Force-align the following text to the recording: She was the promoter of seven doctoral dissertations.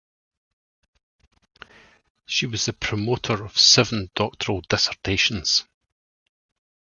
She 2.25 2.47
was 2.47 2.65
the 2.65 2.73
promoter 2.73 3.45
of 3.45 3.59
seven 3.59 4.09
doctoral 4.15 4.61
dissertations. 4.61 5.65